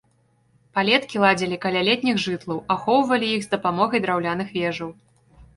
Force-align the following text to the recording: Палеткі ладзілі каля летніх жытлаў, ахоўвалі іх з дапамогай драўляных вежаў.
Палеткі 0.77 1.21
ладзілі 1.23 1.59
каля 1.65 1.83
летніх 1.89 2.17
жытлаў, 2.25 2.63
ахоўвалі 2.77 3.27
іх 3.35 3.41
з 3.47 3.53
дапамогай 3.55 3.99
драўляных 4.07 4.47
вежаў. 4.57 4.89